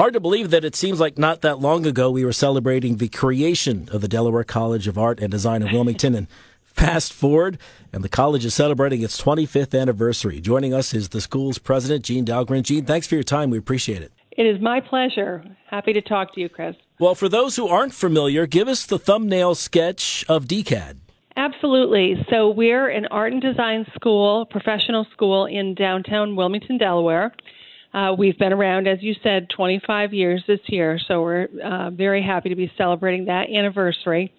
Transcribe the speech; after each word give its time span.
Hard 0.00 0.14
to 0.14 0.20
believe 0.20 0.48
that 0.48 0.64
it 0.64 0.74
seems 0.74 0.98
like 0.98 1.18
not 1.18 1.42
that 1.42 1.60
long 1.60 1.84
ago 1.84 2.10
we 2.10 2.24
were 2.24 2.32
celebrating 2.32 2.96
the 2.96 3.10
creation 3.10 3.86
of 3.92 4.00
the 4.00 4.08
Delaware 4.08 4.44
College 4.44 4.88
of 4.88 4.96
Art 4.96 5.20
and 5.20 5.30
Design 5.30 5.60
in 5.60 5.74
Wilmington. 5.74 6.14
and 6.14 6.26
fast 6.64 7.12
forward, 7.12 7.58
and 7.92 8.02
the 8.02 8.08
college 8.08 8.46
is 8.46 8.54
celebrating 8.54 9.02
its 9.02 9.20
25th 9.20 9.78
anniversary. 9.78 10.40
Joining 10.40 10.72
us 10.72 10.94
is 10.94 11.10
the 11.10 11.20
school's 11.20 11.58
president, 11.58 12.06
Jean 12.06 12.24
Dahlgren. 12.24 12.62
Jean, 12.62 12.86
thanks 12.86 13.06
for 13.06 13.14
your 13.14 13.22
time. 13.22 13.50
We 13.50 13.58
appreciate 13.58 14.00
it. 14.00 14.10
It 14.30 14.46
is 14.46 14.58
my 14.62 14.80
pleasure. 14.80 15.44
Happy 15.68 15.92
to 15.92 16.00
talk 16.00 16.32
to 16.32 16.40
you, 16.40 16.48
Chris. 16.48 16.76
Well, 16.98 17.14
for 17.14 17.28
those 17.28 17.56
who 17.56 17.68
aren't 17.68 17.92
familiar, 17.92 18.46
give 18.46 18.68
us 18.68 18.86
the 18.86 18.98
thumbnail 18.98 19.54
sketch 19.54 20.24
of 20.30 20.46
DCAD. 20.46 20.96
Absolutely. 21.36 22.24
So, 22.30 22.48
we're 22.48 22.88
an 22.88 23.04
art 23.10 23.34
and 23.34 23.42
design 23.42 23.84
school, 23.94 24.46
professional 24.46 25.06
school 25.12 25.44
in 25.44 25.74
downtown 25.74 26.36
Wilmington, 26.36 26.78
Delaware. 26.78 27.34
Uh, 27.92 28.14
we've 28.16 28.38
been 28.38 28.52
around, 28.52 28.86
as 28.86 29.02
you 29.02 29.14
said, 29.22 29.48
25 29.50 30.14
years 30.14 30.42
this 30.46 30.60
year, 30.66 30.98
so 31.08 31.22
we're 31.22 31.48
uh, 31.62 31.90
very 31.90 32.22
happy 32.22 32.48
to 32.48 32.54
be 32.54 32.70
celebrating 32.76 33.24
that 33.24 33.50
anniversary. 33.50 34.32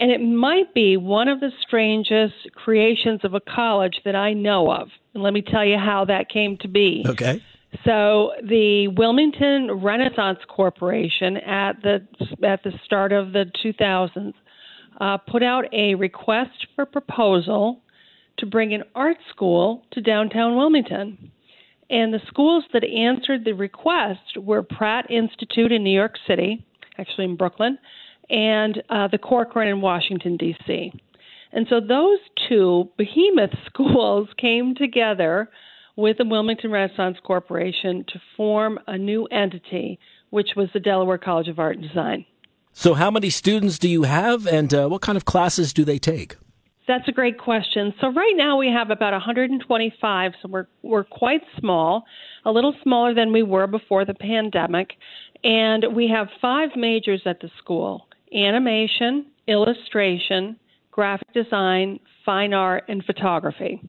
And 0.00 0.10
it 0.10 0.20
might 0.20 0.74
be 0.74 0.96
one 0.96 1.28
of 1.28 1.40
the 1.40 1.50
strangest 1.60 2.34
creations 2.54 3.20
of 3.24 3.34
a 3.34 3.40
college 3.40 4.00
that 4.04 4.14
I 4.14 4.32
know 4.32 4.70
of. 4.70 4.88
And 5.14 5.22
let 5.22 5.32
me 5.32 5.42
tell 5.42 5.64
you 5.64 5.76
how 5.76 6.04
that 6.06 6.28
came 6.28 6.56
to 6.58 6.68
be. 6.68 7.04
Okay. 7.06 7.42
So 7.84 8.32
the 8.42 8.88
Wilmington 8.88 9.80
Renaissance 9.82 10.38
Corporation 10.48 11.36
at 11.36 11.82
the 11.82 12.06
at 12.42 12.62
the 12.62 12.72
start 12.84 13.12
of 13.12 13.32
the 13.32 13.50
2000s 13.62 14.32
uh, 15.00 15.18
put 15.18 15.42
out 15.42 15.64
a 15.72 15.94
request 15.94 16.66
for 16.74 16.86
proposal 16.86 17.80
to 18.38 18.46
bring 18.46 18.72
an 18.72 18.84
art 18.94 19.18
school 19.30 19.84
to 19.92 20.00
downtown 20.00 20.56
Wilmington. 20.56 21.30
And 21.90 22.12
the 22.12 22.20
schools 22.26 22.64
that 22.72 22.84
answered 22.84 23.44
the 23.44 23.52
request 23.52 24.36
were 24.36 24.62
Pratt 24.62 25.10
Institute 25.10 25.72
in 25.72 25.82
New 25.82 25.94
York 25.94 26.16
City, 26.26 26.64
actually 26.98 27.24
in 27.24 27.36
Brooklyn, 27.36 27.78
and 28.28 28.82
uh, 28.90 29.08
the 29.08 29.18
Corcoran 29.18 29.68
in 29.68 29.80
Washington, 29.80 30.36
D.C. 30.36 30.92
And 31.52 31.66
so 31.70 31.80
those 31.80 32.18
two 32.48 32.90
behemoth 32.98 33.54
schools 33.66 34.28
came 34.36 34.74
together 34.74 35.48
with 35.96 36.18
the 36.18 36.24
Wilmington 36.24 36.70
Renaissance 36.70 37.18
Corporation 37.24 38.04
to 38.12 38.20
form 38.36 38.78
a 38.86 38.96
new 38.96 39.24
entity, 39.26 39.98
which 40.30 40.50
was 40.56 40.68
the 40.72 40.80
Delaware 40.80 41.18
College 41.18 41.48
of 41.48 41.58
Art 41.58 41.76
and 41.76 41.88
Design. 41.88 42.24
So, 42.72 42.94
how 42.94 43.10
many 43.10 43.30
students 43.30 43.78
do 43.78 43.88
you 43.88 44.04
have, 44.04 44.46
and 44.46 44.72
uh, 44.72 44.86
what 44.86 45.02
kind 45.02 45.16
of 45.16 45.24
classes 45.24 45.72
do 45.72 45.84
they 45.84 45.98
take? 45.98 46.36
That's 46.88 47.06
a 47.06 47.12
great 47.12 47.38
question. 47.38 47.92
So 48.00 48.10
right 48.10 48.32
now 48.34 48.56
we 48.56 48.68
have 48.68 48.90
about 48.90 49.12
125, 49.12 50.32
so 50.40 50.48
we're 50.48 50.66
we're 50.82 51.04
quite 51.04 51.42
small, 51.60 52.06
a 52.46 52.50
little 52.50 52.74
smaller 52.82 53.12
than 53.12 53.30
we 53.30 53.42
were 53.42 53.66
before 53.66 54.06
the 54.06 54.14
pandemic, 54.14 54.94
and 55.44 55.94
we 55.94 56.08
have 56.08 56.28
five 56.40 56.70
majors 56.76 57.20
at 57.26 57.40
the 57.40 57.50
school: 57.58 58.08
animation, 58.34 59.26
illustration, 59.46 60.58
graphic 60.90 61.30
design, 61.34 62.00
fine 62.24 62.54
art, 62.54 62.84
and 62.88 63.04
photography. 63.04 63.82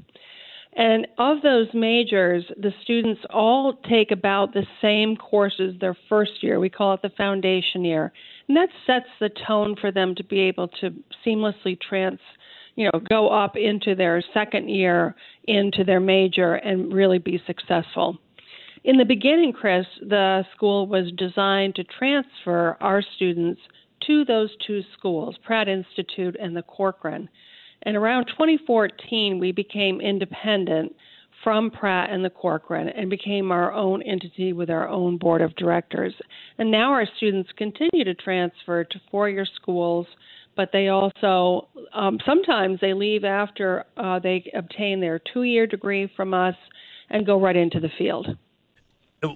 And 0.74 1.08
of 1.18 1.42
those 1.42 1.68
majors, 1.74 2.46
the 2.58 2.74
students 2.84 3.22
all 3.30 3.80
take 3.90 4.12
about 4.12 4.54
the 4.54 4.66
same 4.82 5.16
courses 5.16 5.76
their 5.80 5.98
first 6.10 6.44
year. 6.44 6.60
We 6.60 6.70
call 6.70 6.94
it 6.94 7.02
the 7.02 7.10
foundation 7.10 7.84
year. 7.84 8.12
And 8.48 8.56
that 8.56 8.70
sets 8.86 9.10
the 9.20 9.30
tone 9.48 9.76
for 9.80 9.92
them 9.92 10.16
to 10.16 10.24
be 10.24 10.42
able 10.42 10.68
to 10.80 10.92
seamlessly 11.26 11.80
trans 11.80 12.20
you 12.80 12.86
know, 12.86 13.02
go 13.10 13.28
up 13.28 13.58
into 13.58 13.94
their 13.94 14.24
second 14.34 14.70
year 14.70 15.14
into 15.44 15.84
their 15.84 16.00
major 16.00 16.56
and 16.56 16.94
really 16.94 17.18
be 17.18 17.42
successful. 17.46 18.18
In 18.86 18.96
the 18.96 19.04
beginning, 19.04 19.52
Chris, 19.52 19.86
the 20.00 20.46
school 20.56 20.88
was 20.88 21.12
designed 21.18 21.76
to 21.76 21.84
transfer 21.84 22.78
our 22.80 23.04
students 23.18 23.60
to 24.08 24.24
those 24.24 24.50
two 24.66 24.82
schools, 24.98 25.36
Pratt 25.44 25.68
Institute 25.68 26.38
and 26.42 26.56
the 26.56 26.62
Corcoran. 26.62 27.28
And 27.84 27.98
around 27.98 28.28
2014, 28.28 29.40
we 29.40 29.52
became 29.52 30.00
independent 30.00 30.96
from 31.44 31.72
Pratt 31.72 32.10
and 32.10 32.24
the 32.24 32.30
Corcoran 32.30 32.88
and 32.88 33.10
became 33.10 33.52
our 33.52 33.74
own 33.74 34.02
entity 34.04 34.54
with 34.54 34.70
our 34.70 34.88
own 34.88 35.18
board 35.18 35.42
of 35.42 35.54
directors. 35.58 36.14
And 36.58 36.72
now 36.72 36.94
our 36.94 37.08
students 37.18 37.50
continue 37.58 38.06
to 38.06 38.14
transfer 38.14 38.86
to 38.86 39.02
four 39.12 39.28
year 39.28 39.46
schools 39.62 40.08
but 40.60 40.72
they 40.74 40.90
also 40.90 41.70
um, 41.94 42.20
sometimes 42.26 42.80
they 42.80 42.94
leave 42.94 43.24
after 43.24 43.86
uh, 43.98 44.20
they 44.20 44.52
obtain 44.56 45.00
their 45.00 45.20
two-year 45.34 45.68
degree 45.68 46.12
from 46.16 46.34
us 46.34 46.56
and 47.10 47.26
go 47.26 47.40
right 47.40 47.56
into 47.56 47.80
the 47.80 47.90
field. 47.98 48.28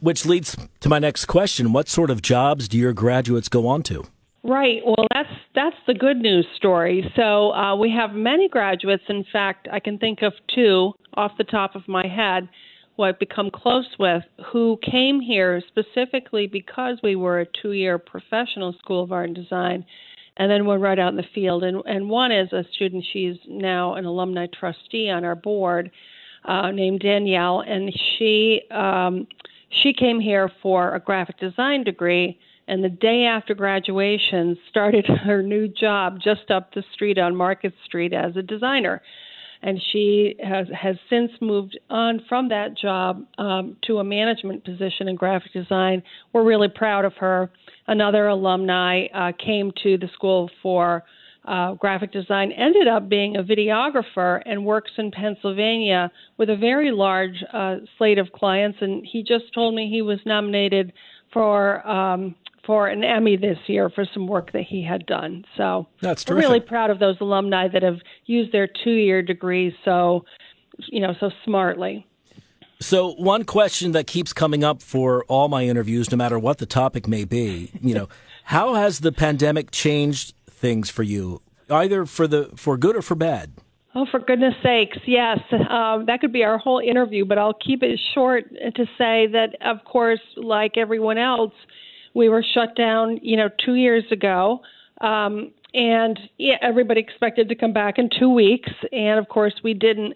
Which 0.02 0.26
leads 0.26 0.56
to 0.80 0.90
my 0.90 1.00
next 1.00 1.26
question: 1.26 1.74
What 1.74 1.90
sort 1.90 2.10
of 2.10 2.22
jobs 2.22 2.68
do 2.68 2.78
your 2.78 2.94
graduates 2.94 3.50
go 3.50 3.68
on 3.68 3.84
to? 3.84 4.06
Right. 4.44 4.82
Well, 4.86 5.08
that's 5.14 5.30
that's 5.56 5.76
the 5.88 5.94
good 5.94 6.18
news 6.18 6.46
story. 6.56 7.12
So 7.16 7.52
uh, 7.52 7.76
we 7.76 7.92
have 7.92 8.12
many 8.12 8.48
graduates. 8.50 9.04
In 9.10 9.26
fact, 9.32 9.68
I 9.72 9.80
can 9.80 9.98
think 9.98 10.22
of 10.22 10.34
two 10.54 10.94
off 11.16 11.32
the 11.38 11.44
top 11.44 11.76
of 11.76 11.88
my 11.88 12.08
head 12.08 12.50
who 12.96 13.04
I've 13.04 13.20
become 13.20 13.50
close 13.52 13.88
with 13.98 14.24
who 14.52 14.78
came 14.90 15.20
here 15.20 15.62
specifically 15.68 16.48
because 16.48 17.00
we 17.02 17.16
were 17.16 17.42
a 17.42 17.48
two-year 17.62 17.98
professional 17.98 18.74
school 18.74 19.04
of 19.04 19.12
art 19.12 19.28
and 19.28 19.36
design 19.36 19.86
and 20.38 20.50
then 20.50 20.66
we're 20.66 20.78
right 20.78 21.00
out 21.00 21.10
in 21.10 21.18
the 21.18 21.26
field. 21.34 21.64
And, 21.64 21.82
and 21.86 22.10
one 22.10 22.32
is 22.32 22.52
a 22.54 22.64
student, 22.74 23.06
she's 23.12 23.38
now 23.48 23.94
an 23.96 24.06
alumni 24.06 24.48
trustee 24.48 25.10
on 25.10 25.24
our 25.24 25.36
board, 25.36 25.92
uh, 26.46 26.72
named 26.72 27.02
Danielle, 27.02 27.62
and 27.62 27.94
she 28.18 28.62
um, 28.72 29.28
she 29.70 29.94
came 29.94 30.20
here 30.20 30.52
for 30.62 30.94
a 30.94 31.00
graphic 31.00 31.40
design 31.40 31.84
degree. 31.84 32.38
And 32.68 32.84
the 32.84 32.90
day 32.90 33.26
after 33.26 33.54
graduation, 33.54 34.58
started 34.70 35.06
her 35.26 35.42
new 35.42 35.68
job 35.68 36.20
just 36.22 36.52
up 36.52 36.74
the 36.74 36.84
street 36.94 37.18
on 37.18 37.36
Market 37.36 37.74
Street 37.86 38.14
as 38.14 38.36
a 38.36 38.42
designer 38.42 39.02
and 39.64 39.82
she 39.92 40.36
has 40.44 40.68
has 40.80 40.98
since 41.10 41.32
moved 41.42 41.80
on 41.90 42.22
from 42.28 42.50
that 42.50 42.78
job 42.78 43.26
um, 43.38 43.78
to 43.88 43.98
a 43.98 44.04
management 44.04 44.64
position 44.66 45.08
in 45.08 45.16
graphic 45.16 45.54
design. 45.54 46.04
We're 46.34 46.44
really 46.44 46.68
proud 46.68 47.06
of 47.06 47.14
her. 47.16 47.50
Another 47.88 48.28
alumni 48.28 49.06
uh, 49.08 49.32
came 49.44 49.72
to 49.84 49.98
the 49.98 50.10
school 50.14 50.52
for 50.62 51.04
uh, 51.46 51.74
graphic 51.74 52.12
design, 52.12 52.52
ended 52.52 52.88
up 52.88 53.10
being 53.10 53.38
a 53.38 53.44
videographer, 53.44 54.42
and 54.46 54.66
works 54.66 54.92
in 54.98 55.12
Pennsylvania 55.12 56.12
with 56.38 56.50
a 56.50 56.56
very 56.56 56.92
large 56.92 57.44
uh, 57.52 57.78
slate 57.98 58.18
of 58.18 58.32
clients. 58.34 58.78
And 58.82 59.06
he 59.10 59.24
just 59.24 59.54
told 59.54 59.76
me 59.76 59.90
he 59.90 60.02
was 60.02 60.20
nominated 60.26 60.94
for 61.32 61.86
um, 61.88 62.36
for 62.66 62.88
an 62.88 63.04
Emmy 63.04 63.36
this 63.36 63.58
year 63.68 63.90
for 63.90 64.06
some 64.14 64.28
work 64.28 64.52
that 64.54 64.64
he 64.64 64.84
had 64.84 65.06
done. 65.06 65.46
So 65.58 65.88
that's 66.02 66.24
terrific. 66.24 66.44
really 66.50 66.60
proud 66.60 66.90
of 66.90 67.00
those 67.00 67.18
alumni 67.20 67.68
that 67.68 67.84
have 67.84 67.98
used 68.26 68.52
their 68.52 68.68
two-year 68.68 69.22
degrees 69.22 69.74
so, 69.84 70.26
you 70.88 71.02
know, 71.02 71.14
so 71.20 71.30
smartly. 71.44 72.08
So 72.80 73.14
one 73.14 73.46
question 73.46 73.94
that 73.94 74.08
keeps 74.08 74.34
coming 74.34 74.64
up 74.64 74.82
for 74.82 75.24
all 75.26 75.48
my 75.48 75.64
interviews, 75.64 76.12
no 76.12 76.18
matter 76.18 76.38
what 76.38 76.58
the 76.58 76.66
topic 76.66 77.08
may 77.08 77.24
be, 77.24 77.72
you 77.82 77.94
know, 77.96 78.10
how 78.44 78.74
has 78.74 79.00
the 79.00 79.12
pandemic 79.12 79.72
changed 79.72 80.34
things 80.50 80.90
for 80.90 81.04
you, 81.04 81.42
either 81.70 82.06
for 82.06 82.28
the 82.28 82.50
for 82.56 82.78
good 82.78 82.96
or 82.96 83.02
for 83.02 83.16
bad? 83.16 83.54
Oh, 83.96 84.08
for 84.10 84.20
goodness 84.20 84.56
sakes, 84.64 84.98
yes. 85.06 85.38
Um, 85.52 86.08
that 86.08 86.18
could 86.20 86.34
be 86.34 86.44
our 86.44 86.58
whole 86.58 86.80
interview, 86.80 87.26
but 87.26 87.38
I'll 87.38 87.54
keep 87.54 87.84
it 87.84 88.00
short 88.16 88.50
to 88.50 88.86
say 88.98 89.28
that, 89.28 89.56
of 89.62 89.86
course, 89.86 90.22
like 90.36 90.78
everyone 90.78 91.20
else, 91.20 91.54
we 92.14 92.30
were 92.30 92.44
shut 92.44 92.76
down, 92.76 93.20
you 93.22 93.38
know, 93.38 93.50
two 93.64 93.76
years 93.76 94.04
ago. 94.12 94.62
Um, 95.02 95.52
and 95.74 96.20
yeah, 96.38 96.58
everybody 96.62 97.02
expected 97.02 97.50
to 97.50 97.56
come 97.56 97.74
back 97.74 97.98
in 97.98 98.10
two 98.10 98.30
weeks. 98.30 98.72
And 98.92 99.20
of 99.20 99.28
course, 99.28 99.54
we 99.64 99.74
didn't. 99.74 100.16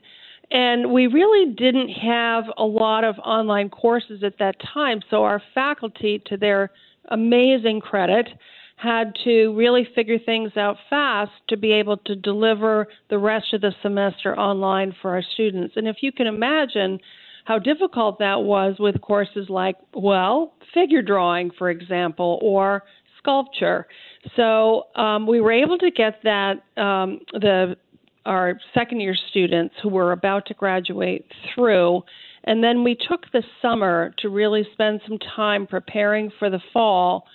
And 0.50 0.94
we 0.94 1.08
really 1.08 1.54
didn't 1.54 1.90
have 1.90 2.46
a 2.58 2.64
lot 2.64 3.04
of 3.04 3.16
online 3.20 3.70
courses 3.70 4.24
at 4.24 4.40
that 4.40 4.56
time. 4.74 5.02
So 5.10 5.24
our 5.24 5.42
faculty, 5.54 6.22
to 6.28 6.38
their 6.38 6.72
amazing 7.10 7.82
credit, 7.82 8.30
had 8.78 9.14
to 9.24 9.54
really 9.56 9.88
figure 9.96 10.20
things 10.20 10.56
out 10.56 10.78
fast 10.90 11.32
to 11.50 11.58
be 11.58 11.72
able 11.72 11.98
to 11.98 12.16
deliver 12.16 12.88
the 13.10 13.18
rest 13.18 13.52
of 13.54 13.62
the 13.62 13.74
semester 13.82 14.38
online 14.40 14.96
for 15.02 15.16
our 15.16 15.24
students. 15.34 15.74
And 15.76 15.88
if 15.88 15.98
you 16.02 16.12
can 16.12 16.28
imagine, 16.28 17.00
how 17.48 17.58
difficult 17.58 18.20
that 18.20 18.44
was 18.44 18.76
with 18.78 19.00
courses 19.00 19.48
like, 19.48 19.78
well, 19.94 20.54
figure 20.74 21.02
drawing, 21.02 21.50
for 21.58 21.70
example, 21.70 22.38
or 22.42 22.84
sculpture. 23.18 23.88
So 24.36 24.88
um, 24.98 25.26
we 25.26 25.40
were 25.40 25.54
able 25.54 25.78
to 25.78 25.90
get 25.90 26.20
that 26.24 26.58
um, 26.76 27.22
the 27.32 27.78
our 28.26 28.60
second 28.74 29.00
year 29.00 29.16
students 29.30 29.74
who 29.82 29.88
were 29.88 30.12
about 30.12 30.46
to 30.48 30.54
graduate 30.56 31.26
through. 31.56 32.04
And 32.44 32.62
then 32.62 32.84
we 32.84 32.96
took 32.96 33.32
the 33.32 33.44
summer 33.62 34.14
to 34.18 34.28
really 34.28 34.68
spend 34.74 35.00
some 35.08 35.18
time 35.18 35.68
preparing 35.68 36.30
for 36.38 36.50
the 36.50 36.60
fall. 36.74 37.28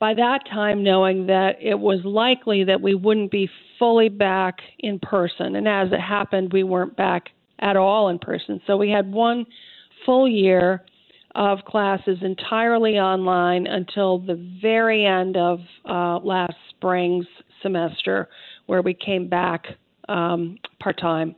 By 0.00 0.14
that 0.14 0.40
time, 0.50 0.82
knowing 0.82 1.28
that 1.28 1.58
it 1.62 1.78
was 1.78 2.00
likely 2.04 2.64
that 2.64 2.80
we 2.80 2.96
wouldn't 2.96 3.30
be 3.30 3.48
fully 3.78 4.08
back 4.08 4.58
in 4.80 4.98
person. 4.98 5.54
And 5.54 5.68
as 5.68 5.92
it 5.92 6.00
happened, 6.00 6.52
we 6.52 6.64
weren't 6.64 6.96
back 6.96 7.28
at 7.62 7.76
all 7.76 8.08
in 8.08 8.18
person. 8.18 8.60
So 8.66 8.76
we 8.76 8.90
had 8.90 9.10
one 9.10 9.46
full 10.04 10.28
year 10.28 10.84
of 11.34 11.60
classes 11.64 12.18
entirely 12.20 12.98
online 12.98 13.66
until 13.66 14.18
the 14.18 14.34
very 14.60 15.06
end 15.06 15.36
of 15.36 15.60
uh, 15.88 16.18
last 16.18 16.56
spring's 16.70 17.26
semester, 17.62 18.28
where 18.66 18.82
we 18.82 18.92
came 18.92 19.28
back 19.28 19.64
um, 20.08 20.58
part 20.82 21.00
time. 21.00 21.34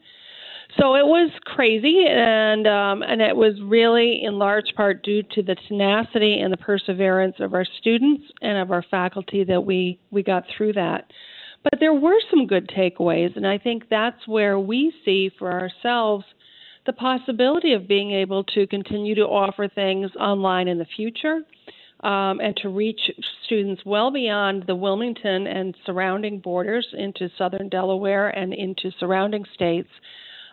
So 0.80 0.96
it 0.96 1.06
was 1.06 1.30
crazy, 1.44 2.04
and 2.08 2.66
um, 2.66 3.02
and 3.02 3.20
it 3.20 3.36
was 3.36 3.54
really 3.62 4.24
in 4.24 4.38
large 4.38 4.74
part 4.74 5.04
due 5.04 5.22
to 5.22 5.42
the 5.42 5.54
tenacity 5.68 6.40
and 6.40 6.52
the 6.52 6.56
perseverance 6.56 7.36
of 7.38 7.54
our 7.54 7.64
students 7.78 8.24
and 8.42 8.58
of 8.58 8.72
our 8.72 8.82
faculty 8.90 9.44
that 9.44 9.64
we 9.64 10.00
we 10.10 10.24
got 10.24 10.42
through 10.56 10.72
that. 10.72 11.06
But 11.64 11.80
there 11.80 11.94
were 11.94 12.20
some 12.30 12.46
good 12.46 12.68
takeaways, 12.68 13.36
and 13.36 13.46
I 13.46 13.58
think 13.58 13.88
that's 13.88 14.28
where 14.28 14.58
we 14.58 14.92
see 15.04 15.30
for 15.38 15.50
ourselves 15.50 16.24
the 16.86 16.92
possibility 16.92 17.72
of 17.72 17.88
being 17.88 18.12
able 18.12 18.44
to 18.44 18.66
continue 18.66 19.14
to 19.14 19.22
offer 19.22 19.68
things 19.68 20.10
online 20.20 20.68
in 20.68 20.78
the 20.78 20.84
future 20.84 21.40
um, 22.00 22.40
and 22.40 22.54
to 22.58 22.68
reach 22.68 23.10
students 23.46 23.82
well 23.86 24.10
beyond 24.10 24.64
the 24.66 24.76
Wilmington 24.76 25.46
and 25.46 25.74
surrounding 25.86 26.38
borders 26.38 26.86
into 26.92 27.30
southern 27.38 27.70
Delaware 27.70 28.28
and 28.28 28.52
into 28.52 28.90
surrounding 29.00 29.44
states. 29.54 29.88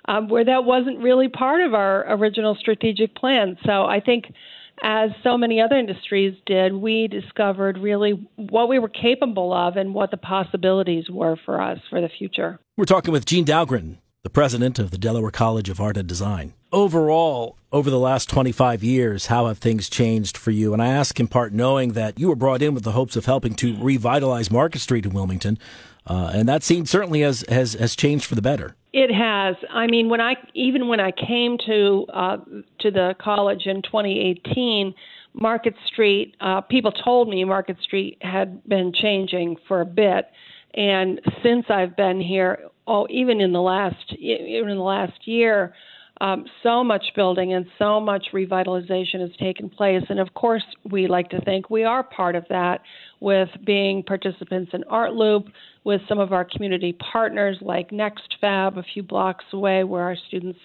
Um, 0.05 0.29
where 0.29 0.45
that 0.45 0.65
wasn't 0.65 0.97
really 0.97 1.27
part 1.27 1.61
of 1.61 1.75
our 1.75 2.11
original 2.13 2.55
strategic 2.55 3.13
plan. 3.13 3.55
So 3.63 3.85
I 3.85 3.99
think 3.99 4.33
as 4.81 5.11
so 5.23 5.37
many 5.37 5.61
other 5.61 5.77
industries 5.77 6.35
did, 6.45 6.73
we 6.73 7.07
discovered 7.07 7.77
really 7.77 8.27
what 8.35 8.69
we 8.69 8.79
were 8.79 8.89
capable 8.89 9.53
of 9.53 9.77
and 9.77 9.93
what 9.93 10.11
the 10.11 10.17
possibilities 10.17 11.09
were 11.09 11.37
for 11.45 11.61
us 11.61 11.79
for 11.89 12.01
the 12.01 12.09
future. 12.09 12.59
We're 12.77 12.85
talking 12.85 13.11
with 13.11 13.25
Jean 13.25 13.45
Dahlgren, 13.45 13.97
the 14.23 14.29
president 14.29 14.79
of 14.79 14.91
the 14.91 14.97
Delaware 14.97 15.31
College 15.31 15.69
of 15.69 15.79
Art 15.79 15.97
and 15.97 16.07
Design. 16.07 16.53
Overall, 16.73 17.57
over 17.73 17.89
the 17.89 17.99
last 17.99 18.29
25 18.29 18.81
years, 18.81 19.25
how 19.25 19.47
have 19.47 19.57
things 19.57 19.89
changed 19.89 20.37
for 20.37 20.51
you? 20.51 20.71
And 20.71 20.81
I 20.81 20.87
ask 20.87 21.19
in 21.19 21.27
part 21.27 21.51
knowing 21.51 21.93
that 21.93 22.17
you 22.17 22.29
were 22.29 22.35
brought 22.35 22.61
in 22.61 22.73
with 22.73 22.85
the 22.85 22.93
hopes 22.93 23.17
of 23.17 23.25
helping 23.25 23.55
to 23.55 23.75
revitalize 23.77 24.49
Market 24.49 24.79
Street 24.79 25.05
in 25.05 25.11
Wilmington, 25.11 25.59
uh, 26.07 26.31
and 26.33 26.47
that 26.47 26.63
scene 26.63 26.85
certainly 26.85 27.21
has, 27.21 27.43
has 27.49 27.73
has 27.73 27.93
changed 27.93 28.23
for 28.23 28.35
the 28.35 28.41
better. 28.41 28.75
It 28.93 29.13
has. 29.13 29.57
I 29.69 29.87
mean, 29.87 30.07
when 30.07 30.21
I 30.21 30.35
even 30.53 30.87
when 30.87 31.01
I 31.01 31.11
came 31.11 31.57
to 31.65 32.05
uh, 32.13 32.37
to 32.79 32.89
the 32.89 33.15
college 33.19 33.65
in 33.65 33.81
2018, 33.81 34.93
Market 35.33 35.75
Street, 35.87 36.37
uh, 36.39 36.61
people 36.61 36.93
told 36.93 37.27
me 37.27 37.43
Market 37.43 37.81
Street 37.81 38.17
had 38.21 38.63
been 38.63 38.93
changing 38.93 39.57
for 39.67 39.81
a 39.81 39.85
bit, 39.85 40.31
and 40.73 41.19
since 41.43 41.65
I've 41.69 41.97
been 41.97 42.21
here, 42.21 42.59
oh, 42.87 43.07
even 43.09 43.41
in 43.41 43.51
the 43.51 43.61
last 43.61 44.13
even 44.13 44.69
in 44.69 44.77
the 44.77 44.83
last 44.83 45.27
year, 45.27 45.73
um, 46.21 46.45
so 46.61 46.83
much 46.83 47.03
building 47.15 47.53
and 47.53 47.65
so 47.79 47.99
much 47.99 48.27
revitalization 48.31 49.21
has 49.21 49.31
taken 49.39 49.69
place. 49.69 50.03
And 50.07 50.19
of 50.19 50.31
course, 50.35 50.63
we 50.89 51.07
like 51.07 51.31
to 51.31 51.41
think 51.41 51.71
we 51.71 51.83
are 51.83 52.03
part 52.03 52.35
of 52.35 52.45
that 52.49 52.81
with 53.19 53.49
being 53.65 54.03
participants 54.03 54.69
in 54.73 54.83
Art 54.83 55.13
Loop, 55.13 55.47
with 55.83 55.99
some 56.07 56.19
of 56.19 56.31
our 56.31 56.45
community 56.45 56.95
partners 57.11 57.57
like 57.61 57.91
Next 57.91 58.35
Fab 58.39 58.77
a 58.77 58.83
few 58.83 59.01
blocks 59.01 59.45
away, 59.51 59.83
where 59.83 60.03
our 60.03 60.15
students 60.27 60.59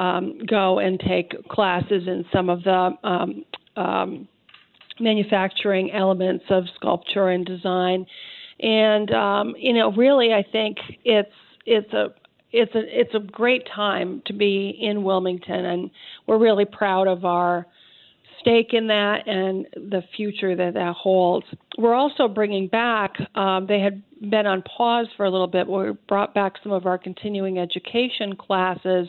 um, 0.00 0.40
go 0.44 0.80
and 0.80 0.98
take 0.98 1.48
classes 1.48 2.02
in 2.08 2.24
some 2.32 2.50
of 2.50 2.64
the 2.64 2.90
um, 3.04 3.44
um, 3.76 4.28
manufacturing 4.98 5.92
elements 5.92 6.46
of 6.50 6.64
sculpture 6.74 7.28
and 7.28 7.46
design. 7.46 8.06
And 8.58 9.12
um, 9.12 9.54
you 9.56 9.72
know, 9.72 9.92
really, 9.92 10.32
I 10.32 10.44
think 10.50 10.78
it's 11.04 11.30
it's 11.64 11.92
a 11.92 12.08
it's 12.56 12.74
a 12.74 12.80
it's 13.00 13.14
a 13.14 13.18
great 13.18 13.68
time 13.74 14.22
to 14.26 14.32
be 14.32 14.76
in 14.80 15.04
Wilmington, 15.04 15.66
and 15.66 15.90
we're 16.26 16.38
really 16.38 16.64
proud 16.64 17.06
of 17.06 17.26
our 17.26 17.66
stake 18.40 18.72
in 18.72 18.86
that 18.86 19.28
and 19.28 19.66
the 19.74 20.02
future 20.16 20.56
that 20.56 20.72
that 20.72 20.94
holds. 20.94 21.46
We're 21.76 21.94
also 21.94 22.28
bringing 22.28 22.68
back. 22.68 23.12
Um, 23.34 23.66
they 23.66 23.80
had 23.80 24.02
been 24.30 24.46
on 24.46 24.62
pause 24.62 25.06
for 25.18 25.26
a 25.26 25.30
little 25.30 25.46
bit. 25.46 25.66
We 25.66 25.90
brought 26.08 26.32
back 26.32 26.54
some 26.62 26.72
of 26.72 26.86
our 26.86 26.96
continuing 26.96 27.58
education 27.58 28.34
classes, 28.36 29.08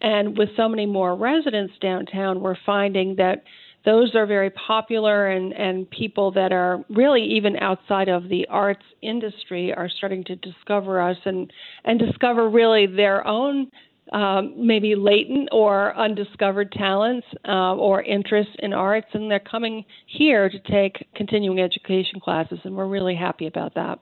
and 0.00 0.38
with 0.38 0.50
so 0.56 0.68
many 0.68 0.86
more 0.86 1.16
residents 1.16 1.74
downtown, 1.80 2.40
we're 2.40 2.56
finding 2.64 3.16
that 3.16 3.42
those 3.86 4.14
are 4.16 4.26
very 4.26 4.50
popular 4.50 5.28
and, 5.28 5.54
and 5.54 5.88
people 5.88 6.32
that 6.32 6.52
are 6.52 6.84
really 6.90 7.22
even 7.22 7.56
outside 7.56 8.08
of 8.08 8.28
the 8.28 8.44
arts 8.50 8.82
industry 9.00 9.72
are 9.72 9.88
starting 9.88 10.24
to 10.24 10.34
discover 10.36 11.00
us 11.00 11.16
and, 11.24 11.50
and 11.84 11.98
discover 11.98 12.50
really 12.50 12.86
their 12.86 13.26
own 13.26 13.70
um, 14.12 14.54
maybe 14.56 14.94
latent 14.94 15.48
or 15.52 15.96
undiscovered 15.96 16.70
talents 16.72 17.26
uh, 17.48 17.74
or 17.74 18.02
interests 18.02 18.52
in 18.60 18.72
arts, 18.72 19.08
and 19.14 19.28
they're 19.28 19.40
coming 19.40 19.84
here 20.06 20.48
to 20.48 20.58
take 20.60 21.04
continuing 21.16 21.60
education 21.60 22.20
classes, 22.20 22.60
and 22.62 22.76
we're 22.76 22.86
really 22.86 23.16
happy 23.16 23.48
about 23.48 23.74
that. 23.74 23.98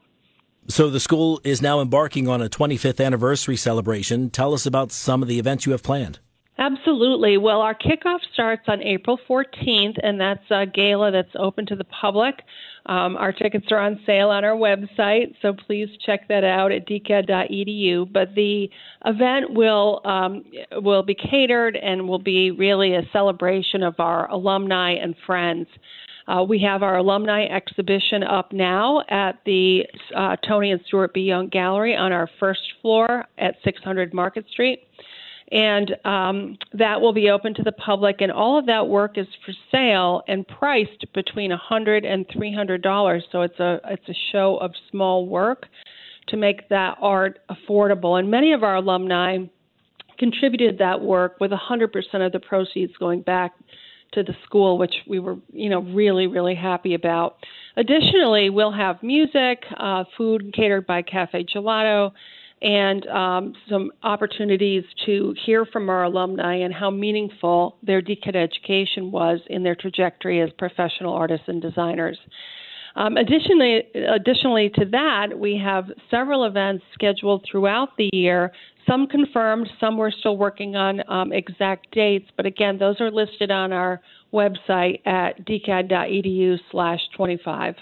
So 0.68 0.90
the 0.90 1.00
school 1.00 1.40
is 1.42 1.62
now 1.62 1.80
embarking 1.80 2.28
on 2.28 2.42
a 2.42 2.48
25th 2.48 3.04
anniversary 3.04 3.56
celebration. 3.56 4.28
Tell 4.28 4.52
us 4.52 4.66
about 4.66 4.92
some 4.92 5.22
of 5.22 5.28
the 5.28 5.38
events 5.38 5.64
you 5.64 5.72
have 5.72 5.82
planned. 5.82 6.18
Absolutely. 6.64 7.36
Well, 7.36 7.60
our 7.60 7.74
kickoff 7.74 8.20
starts 8.32 8.62
on 8.68 8.82
April 8.82 9.18
14th, 9.28 9.98
and 10.02 10.18
that's 10.18 10.50
a 10.50 10.64
gala 10.64 11.10
that's 11.10 11.36
open 11.38 11.66
to 11.66 11.76
the 11.76 11.84
public. 11.84 12.36
Um, 12.86 13.16
our 13.16 13.32
tickets 13.32 13.66
are 13.70 13.78
on 13.78 14.00
sale 14.06 14.30
on 14.30 14.44
our 14.44 14.56
website, 14.56 15.34
so 15.42 15.52
please 15.52 15.90
check 16.06 16.26
that 16.28 16.42
out 16.42 16.72
at 16.72 16.88
dcad.edu. 16.88 18.10
But 18.10 18.34
the 18.34 18.70
event 19.04 19.52
will 19.52 20.00
um, 20.06 20.42
will 20.76 21.02
be 21.02 21.14
catered 21.14 21.76
and 21.76 22.08
will 22.08 22.18
be 22.18 22.50
really 22.50 22.94
a 22.94 23.02
celebration 23.12 23.82
of 23.82 23.96
our 23.98 24.30
alumni 24.30 24.92
and 24.92 25.14
friends. 25.26 25.66
Uh, 26.26 26.42
we 26.48 26.58
have 26.60 26.82
our 26.82 26.96
alumni 26.96 27.44
exhibition 27.44 28.22
up 28.22 28.54
now 28.54 29.02
at 29.10 29.38
the 29.44 29.82
uh, 30.16 30.36
Toni 30.36 30.70
and 30.70 30.80
Stuart 30.86 31.12
B. 31.12 31.20
Young 31.20 31.48
Gallery 31.48 31.94
on 31.94 32.10
our 32.10 32.30
first 32.40 32.62
floor 32.80 33.26
at 33.36 33.56
600 33.64 34.14
Market 34.14 34.46
Street 34.50 34.80
and 35.52 35.94
um, 36.04 36.58
that 36.72 37.00
will 37.00 37.12
be 37.12 37.30
open 37.30 37.54
to 37.54 37.62
the 37.62 37.72
public. 37.72 38.20
And 38.20 38.32
all 38.32 38.58
of 38.58 38.66
that 38.66 38.88
work 38.88 39.18
is 39.18 39.26
for 39.44 39.52
sale 39.70 40.22
and 40.26 40.46
priced 40.46 41.12
between 41.12 41.52
a 41.52 41.56
hundred 41.56 42.04
and 42.04 42.26
three 42.32 42.54
hundred 42.54 42.82
dollars. 42.82 43.24
So 43.30 43.42
it's 43.42 43.58
a 43.60 43.80
it's 43.84 44.08
a 44.08 44.14
show 44.32 44.56
of 44.56 44.72
small 44.90 45.26
work 45.26 45.66
to 46.28 46.36
make 46.36 46.68
that 46.70 46.96
art 47.00 47.40
affordable. 47.50 48.18
And 48.18 48.30
many 48.30 48.52
of 48.52 48.62
our 48.62 48.76
alumni 48.76 49.38
contributed 50.18 50.78
that 50.78 51.00
work 51.00 51.36
with 51.40 51.52
a 51.52 51.58
100% 51.70 52.26
of 52.26 52.32
the 52.32 52.40
proceeds 52.40 52.96
going 52.98 53.22
back 53.22 53.52
to 54.12 54.22
the 54.22 54.34
school, 54.44 54.78
which 54.78 54.94
we 55.06 55.18
were, 55.18 55.36
you 55.52 55.68
know, 55.68 55.80
really, 55.80 56.26
really 56.26 56.54
happy 56.54 56.94
about. 56.94 57.36
Additionally, 57.76 58.48
we'll 58.48 58.72
have 58.72 59.02
music, 59.02 59.64
uh, 59.76 60.04
food 60.16 60.54
catered 60.54 60.86
by 60.86 61.02
Cafe 61.02 61.44
Gelato, 61.52 62.12
and 62.64 63.06
um, 63.08 63.52
some 63.68 63.92
opportunities 64.02 64.84
to 65.04 65.34
hear 65.44 65.66
from 65.66 65.90
our 65.90 66.04
alumni 66.04 66.56
and 66.56 66.72
how 66.72 66.88
meaningful 66.90 67.76
their 67.82 68.00
DCAD 68.00 68.34
education 68.34 69.12
was 69.12 69.40
in 69.48 69.62
their 69.62 69.74
trajectory 69.74 70.40
as 70.40 70.48
professional 70.56 71.12
artists 71.12 71.46
and 71.46 71.60
designers. 71.60 72.16
Um, 72.96 73.18
additionally, 73.18 73.82
additionally 73.94 74.70
to 74.76 74.86
that, 74.92 75.38
we 75.38 75.60
have 75.62 75.90
several 76.10 76.44
events 76.44 76.84
scheduled 76.94 77.44
throughout 77.50 77.90
the 77.98 78.08
year. 78.12 78.50
Some 78.88 79.08
confirmed, 79.08 79.68
some 79.78 79.98
we're 79.98 80.10
still 80.10 80.38
working 80.38 80.74
on 80.74 81.02
um, 81.10 81.32
exact 81.32 81.90
dates, 81.92 82.30
but 82.36 82.46
again, 82.46 82.78
those 82.78 82.98
are 83.00 83.10
listed 83.10 83.50
on 83.50 83.72
our 83.72 84.00
website 84.32 85.06
at 85.06 85.44
dcad.edu/25. 85.44 87.74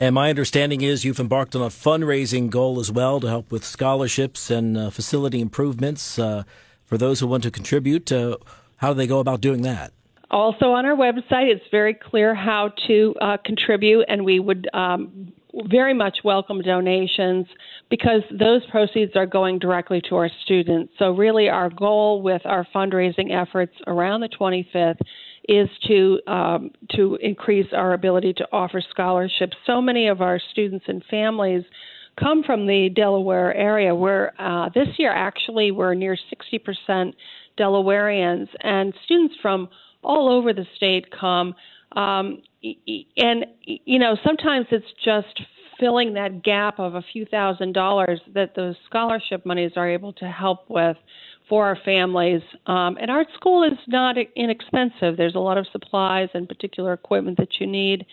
And 0.00 0.14
my 0.14 0.30
understanding 0.30 0.80
is 0.80 1.04
you've 1.04 1.18
embarked 1.18 1.56
on 1.56 1.62
a 1.62 1.66
fundraising 1.66 2.50
goal 2.50 2.78
as 2.78 2.90
well 2.90 3.18
to 3.18 3.26
help 3.26 3.50
with 3.50 3.64
scholarships 3.64 4.48
and 4.48 4.76
uh, 4.76 4.90
facility 4.90 5.40
improvements 5.40 6.18
uh, 6.20 6.44
for 6.84 6.96
those 6.96 7.18
who 7.18 7.26
want 7.26 7.42
to 7.42 7.50
contribute. 7.50 8.12
Uh, 8.12 8.36
how 8.76 8.92
do 8.92 8.96
they 8.96 9.08
go 9.08 9.18
about 9.18 9.40
doing 9.40 9.62
that? 9.62 9.92
Also 10.30 10.66
on 10.66 10.86
our 10.86 10.94
website, 10.94 11.52
it's 11.52 11.64
very 11.72 11.94
clear 11.94 12.32
how 12.34 12.70
to 12.86 13.14
uh, 13.20 13.38
contribute, 13.44 14.04
and 14.08 14.24
we 14.24 14.38
would 14.38 14.68
um, 14.72 15.32
very 15.64 15.94
much 15.94 16.18
welcome 16.22 16.60
donations 16.60 17.46
because 17.90 18.22
those 18.30 18.64
proceeds 18.66 19.16
are 19.16 19.26
going 19.26 19.58
directly 19.58 20.00
to 20.08 20.16
our 20.16 20.30
students. 20.44 20.92
So, 20.98 21.12
really, 21.12 21.48
our 21.48 21.70
goal 21.70 22.22
with 22.22 22.42
our 22.44 22.66
fundraising 22.74 23.32
efforts 23.32 23.74
around 23.86 24.20
the 24.20 24.28
25th 24.28 25.00
is 25.48 25.68
to 25.86 26.20
um, 26.26 26.70
to 26.94 27.16
increase 27.16 27.72
our 27.72 27.94
ability 27.94 28.34
to 28.34 28.46
offer 28.52 28.82
scholarships. 28.90 29.56
So 29.66 29.80
many 29.80 30.08
of 30.08 30.20
our 30.20 30.38
students 30.50 30.84
and 30.88 31.02
families 31.10 31.64
come 32.20 32.42
from 32.42 32.66
the 32.66 32.90
Delaware 32.90 33.54
area, 33.54 33.94
where 33.94 34.32
uh, 34.40 34.68
this 34.74 34.88
year 34.98 35.12
actually 35.12 35.70
we're 35.70 35.94
near 35.94 36.16
60% 36.88 37.14
Delawareans, 37.58 38.48
and 38.60 38.92
students 39.04 39.36
from 39.40 39.68
all 40.02 40.28
over 40.30 40.52
the 40.52 40.66
state 40.76 41.10
come. 41.10 41.54
Um, 41.92 42.42
and 43.16 43.46
you 43.62 43.98
know, 43.98 44.16
sometimes 44.24 44.66
it's 44.70 44.86
just 45.02 45.40
filling 45.80 46.14
that 46.14 46.42
gap 46.42 46.78
of 46.78 46.94
a 46.94 47.02
few 47.12 47.24
thousand 47.24 47.72
dollars 47.72 48.20
that 48.34 48.54
those 48.54 48.74
scholarship 48.86 49.46
monies 49.46 49.72
are 49.76 49.88
able 49.88 50.12
to 50.14 50.26
help 50.26 50.68
with 50.68 50.96
for 51.48 51.66
our 51.66 51.78
families. 51.84 52.42
Um, 52.66 52.98
and 53.00 53.10
art 53.10 53.28
school 53.34 53.64
is 53.64 53.78
not 53.86 54.16
inexpensive. 54.36 55.16
There's 55.16 55.34
a 55.34 55.40
lot 55.40 55.58
of 55.58 55.66
supplies 55.72 56.28
and 56.34 56.48
particular 56.48 56.92
equipment 56.92 57.38
that 57.38 57.60
you 57.60 57.66
need 57.66 58.06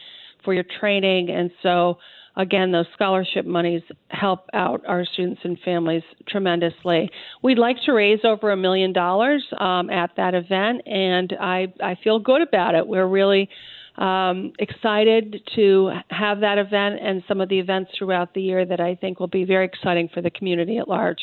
for 0.43 0.53
your 0.53 0.65
training. 0.79 1.29
And 1.29 1.51
so, 1.61 1.97
again, 2.37 2.71
those 2.71 2.85
scholarship 2.93 3.45
monies 3.45 3.81
help 4.09 4.49
out 4.53 4.83
our 4.87 5.05
students 5.05 5.41
and 5.43 5.57
families 5.65 6.03
tremendously. 6.27 7.09
We'd 7.43 7.57
like 7.57 7.77
to 7.85 7.91
raise 7.91 8.19
over 8.23 8.51
a 8.51 8.57
million 8.57 8.93
dollars 8.93 9.43
um, 9.59 9.89
at 9.89 10.11
that 10.17 10.33
event, 10.33 10.81
and 10.85 11.33
I, 11.39 11.73
I 11.81 11.97
feel 12.03 12.19
good 12.19 12.41
about 12.41 12.75
it. 12.75 12.87
We're 12.87 13.07
really 13.07 13.49
um, 13.97 14.51
excited 14.59 15.41
to 15.55 15.91
have 16.09 16.41
that 16.41 16.57
event 16.57 16.99
and 17.01 17.23
some 17.27 17.41
of 17.41 17.49
the 17.49 17.59
events 17.59 17.91
throughout 17.97 18.33
the 18.33 18.41
year 18.41 18.65
that 18.65 18.79
I 18.79 18.95
think 18.95 19.19
will 19.19 19.27
be 19.27 19.45
very 19.45 19.65
exciting 19.65 20.09
for 20.13 20.21
the 20.21 20.29
community 20.29 20.77
at 20.77 20.87
large. 20.87 21.21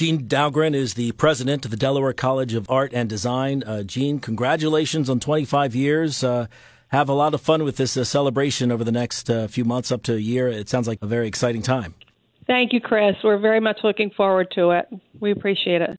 Jean 0.00 0.26
Dahlgren 0.26 0.74
is 0.74 0.94
the 0.94 1.12
president 1.12 1.66
of 1.66 1.70
the 1.70 1.76
Delaware 1.76 2.14
College 2.14 2.54
of 2.54 2.70
Art 2.70 2.94
and 2.94 3.06
Design. 3.06 3.62
Uh, 3.62 3.82
Jean, 3.82 4.18
congratulations 4.18 5.10
on 5.10 5.20
25 5.20 5.74
years. 5.74 6.24
Uh, 6.24 6.46
have 6.88 7.10
a 7.10 7.12
lot 7.12 7.34
of 7.34 7.42
fun 7.42 7.64
with 7.64 7.76
this 7.76 7.98
uh, 7.98 8.04
celebration 8.04 8.72
over 8.72 8.82
the 8.82 8.92
next 8.92 9.28
uh, 9.28 9.46
few 9.46 9.66
months, 9.66 9.92
up 9.92 10.02
to 10.04 10.14
a 10.14 10.18
year. 10.18 10.48
It 10.48 10.70
sounds 10.70 10.88
like 10.88 11.00
a 11.02 11.06
very 11.06 11.28
exciting 11.28 11.60
time. 11.60 11.94
Thank 12.46 12.72
you, 12.72 12.80
Chris. 12.80 13.14
We're 13.22 13.36
very 13.36 13.60
much 13.60 13.80
looking 13.84 14.08
forward 14.08 14.50
to 14.52 14.70
it. 14.70 14.88
We 15.20 15.32
appreciate 15.32 15.82
it. 15.82 15.88